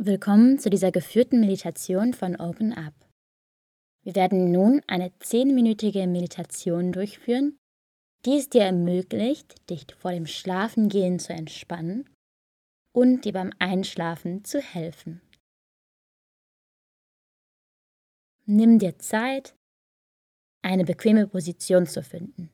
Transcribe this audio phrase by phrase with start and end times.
[0.00, 2.94] Willkommen zu dieser geführten Meditation von Open Up.
[4.04, 7.58] Wir werden nun eine zehnminütige Meditation durchführen,
[8.24, 12.08] die es dir ermöglicht, dich vor dem Schlafengehen zu entspannen
[12.94, 15.20] und dir beim Einschlafen zu helfen.
[18.46, 19.56] Nimm dir Zeit,
[20.62, 22.50] eine bequeme Position zu finden.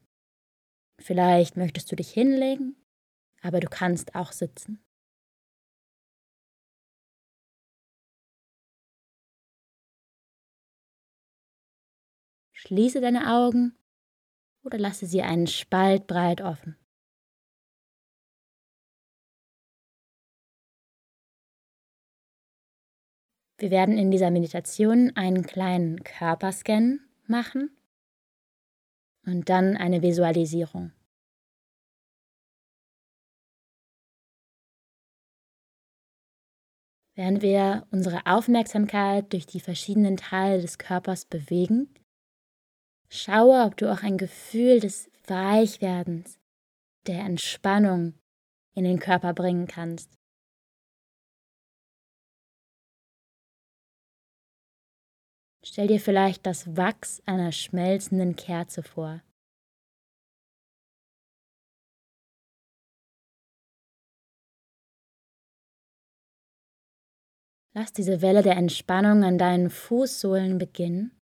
[0.99, 2.83] Vielleicht möchtest du dich hinlegen,
[3.43, 4.83] aber du kannst auch sitzen.
[12.67, 13.77] Schließe deine Augen
[14.63, 16.79] oder lasse sie einen Spalt breit offen.
[23.59, 27.71] Wir werden in dieser Meditation einen kleinen Körperscan machen
[29.27, 30.93] und dann eine Visualisierung.
[37.15, 41.95] Während wir unsere Aufmerksamkeit durch die verschiedenen Teile des Körpers bewegen,
[43.17, 46.41] Schaue, ob du auch ein Gefühl des Weichwerdens,
[47.07, 48.19] der Entspannung
[48.75, 50.19] in den Körper bringen kannst.
[55.65, 59.23] Stell dir vielleicht das Wachs einer schmelzenden Kerze vor.
[67.75, 71.13] Lass diese Welle der Entspannung an deinen Fußsohlen beginnen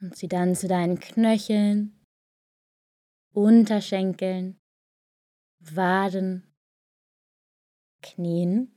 [0.00, 1.98] und sie dann zu deinen Knöcheln,
[3.32, 4.60] Unterschenkeln,
[5.60, 6.54] Waden,
[8.02, 8.72] Knien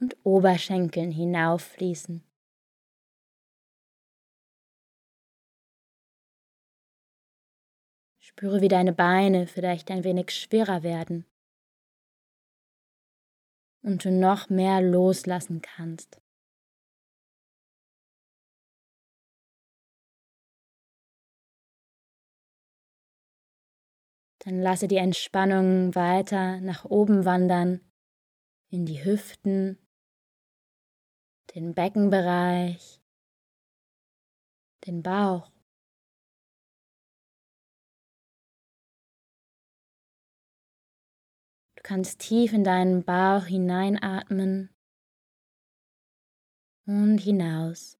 [0.00, 2.24] und Oberschenkeln hinauffließen.
[8.20, 11.26] Spüre, wie deine Beine vielleicht ein wenig schwerer werden
[13.82, 16.20] und du noch mehr loslassen kannst.
[24.40, 27.80] Dann lasse die Entspannung weiter nach oben wandern,
[28.70, 29.78] in die Hüften,
[31.54, 33.00] den Beckenbereich,
[34.86, 35.50] den Bauch.
[41.76, 44.70] Du kannst tief in deinen Bauch hineinatmen
[46.86, 47.97] und hinaus.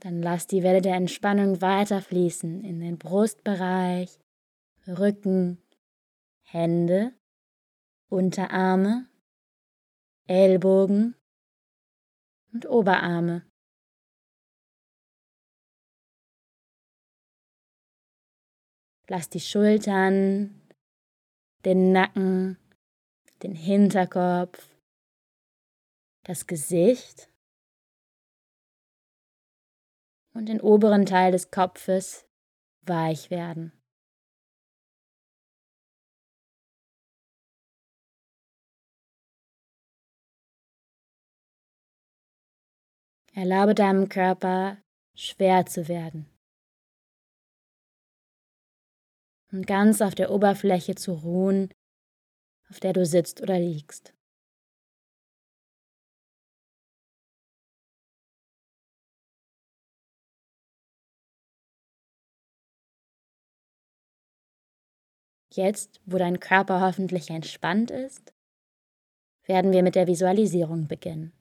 [0.00, 4.18] Dann lass die Welle der Entspannung weiterfließen in den Brustbereich,
[4.86, 5.62] Rücken,
[6.42, 7.12] Hände,
[8.08, 9.06] Unterarme,
[10.26, 11.14] Ellbogen
[12.52, 13.46] und Oberarme.
[19.06, 20.62] Lass die Schultern,
[21.66, 22.56] den Nacken,
[23.42, 24.76] den Hinterkopf,
[26.24, 27.29] das Gesicht
[30.34, 32.26] und den oberen Teil des Kopfes
[32.82, 33.72] weich werden.
[43.32, 44.78] Erlaube deinem Körper
[45.14, 46.26] schwer zu werden
[49.52, 51.72] und ganz auf der Oberfläche zu ruhen,
[52.68, 54.14] auf der du sitzt oder liegst.
[65.52, 68.32] Jetzt, wo dein Körper hoffentlich entspannt ist,
[69.46, 71.32] werden wir mit der Visualisierung beginnen.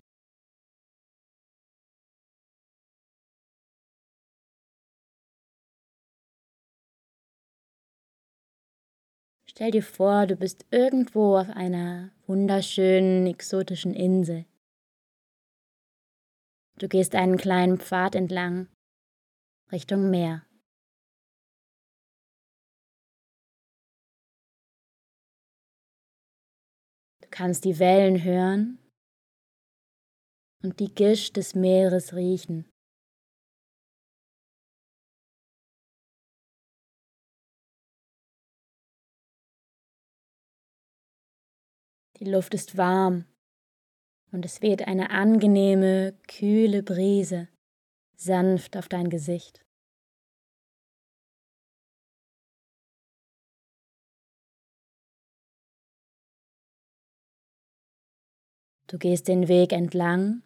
[9.46, 14.46] Stell dir vor, du bist irgendwo auf einer wunderschönen, exotischen Insel.
[16.78, 18.70] Du gehst einen kleinen Pfad entlang
[19.72, 20.49] Richtung Meer.
[27.40, 28.80] Kannst die Wellen hören
[30.62, 32.70] und die Gischt des Meeres riechen.
[42.18, 43.24] Die Luft ist warm
[44.34, 47.48] und es weht eine angenehme, kühle Brise
[48.18, 49.66] sanft auf dein Gesicht.
[58.90, 60.42] Du gehst den Weg entlang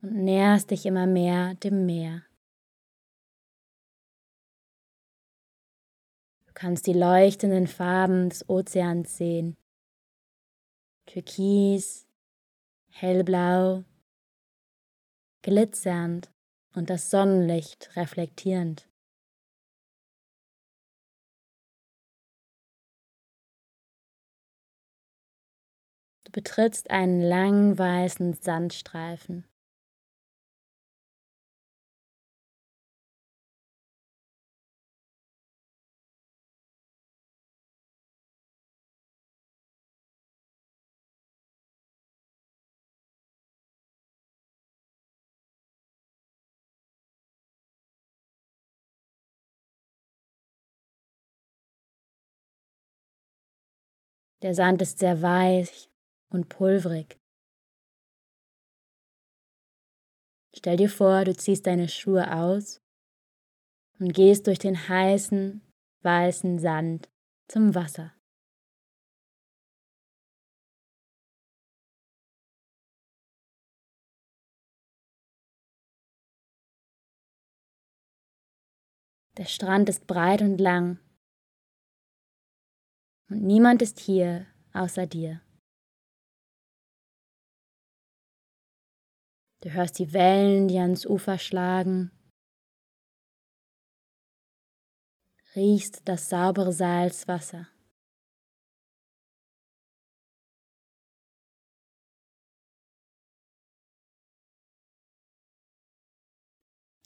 [0.00, 2.24] und näherst dich immer mehr dem Meer.
[6.46, 9.58] Du kannst die leuchtenden Farben des Ozeans sehen.
[11.04, 12.06] Türkis,
[12.88, 13.84] hellblau,
[15.42, 16.32] glitzernd
[16.74, 18.89] und das Sonnenlicht reflektierend.
[26.30, 29.46] Du betrittst einen langen weißen Sandstreifen.
[54.42, 55.89] Der Sand ist sehr weich
[56.30, 57.18] und pulverig.
[60.56, 62.80] Stell dir vor, du ziehst deine Schuhe aus
[63.98, 65.60] und gehst durch den heißen,
[66.02, 67.08] weißen Sand
[67.48, 68.14] zum Wasser.
[79.36, 80.98] Der Strand ist breit und lang
[83.30, 85.40] und niemand ist hier außer dir.
[89.62, 92.10] Du hörst die Wellen, die ans Ufer schlagen,
[95.54, 97.68] riechst das saubere Salzwasser.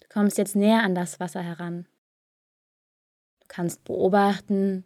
[0.00, 1.88] Du kommst jetzt näher an das Wasser heran.
[3.40, 4.84] Du kannst beobachten,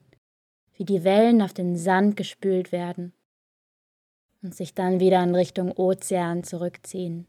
[0.72, 3.12] wie die Wellen auf den Sand gespült werden
[4.40, 7.26] und sich dann wieder in Richtung Ozean zurückziehen.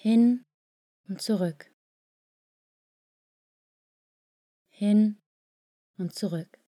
[0.00, 0.44] Hin
[1.08, 1.74] und zurück.
[4.68, 5.20] Hin
[5.96, 6.60] und zurück.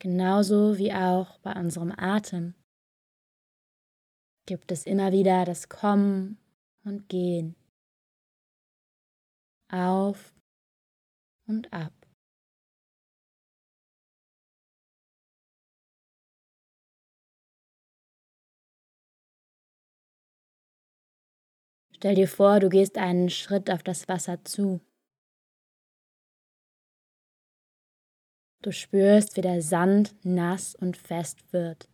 [0.00, 2.54] Genauso wie auch bei unserem Atem
[4.44, 6.36] gibt es immer wieder das Kommen
[6.84, 7.56] und Gehen,
[9.70, 10.34] auf
[11.46, 12.01] und ab.
[22.02, 24.80] Stell dir vor, du gehst einen Schritt auf das Wasser zu.
[28.60, 31.88] Du spürst, wie der Sand nass und fest wird.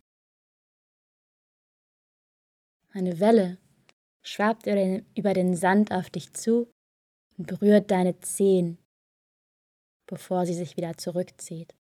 [2.89, 3.59] Eine Welle
[4.23, 4.65] schwappt
[5.15, 6.71] über den Sand auf dich zu
[7.37, 8.79] und berührt deine Zehen,
[10.07, 11.75] bevor sie sich wieder zurückzieht.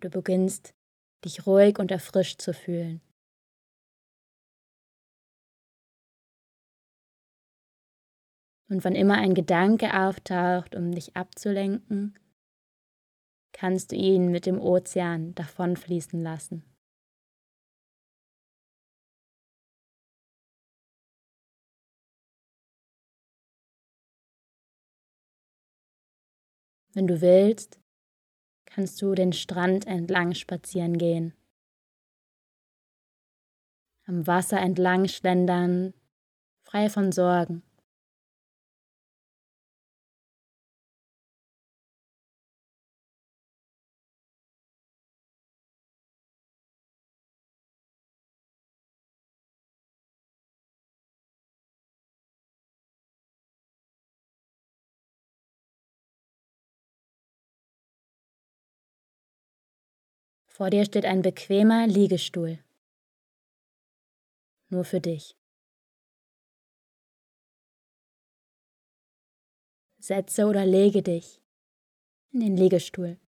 [0.00, 0.74] Du beginnst,
[1.24, 3.05] dich ruhig und erfrischt zu fühlen.
[8.68, 12.18] Und wann immer ein Gedanke auftaucht, um dich abzulenken,
[13.52, 16.64] kannst du ihn mit dem Ozean davonfließen lassen.
[26.92, 27.78] Wenn du willst,
[28.64, 31.34] kannst du den Strand entlang spazieren gehen,
[34.06, 35.92] am Wasser entlang schlendern,
[36.64, 37.62] frei von Sorgen.
[60.56, 62.58] Vor dir steht ein bequemer Liegestuhl.
[64.70, 65.36] Nur für dich.
[69.98, 71.42] Setze oder lege dich
[72.32, 73.20] in den Liegestuhl.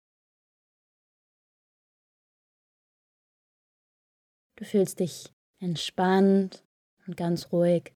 [4.56, 6.64] Du fühlst dich entspannt
[7.06, 7.92] und ganz ruhig.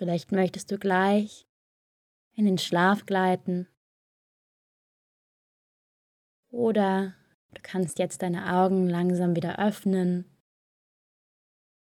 [0.00, 1.46] Vielleicht möchtest du gleich
[2.32, 3.68] in den Schlaf gleiten.
[6.48, 7.14] Oder
[7.52, 10.24] du kannst jetzt deine Augen langsam wieder öffnen,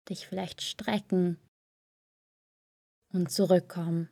[0.08, 1.38] dich vielleicht strecken
[3.12, 4.08] und zurückkommen.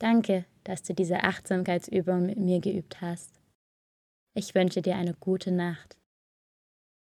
[0.00, 3.40] Danke, dass du diese Achtsamkeitsübung mit mir geübt hast.
[4.34, 5.96] Ich wünsche dir eine gute Nacht.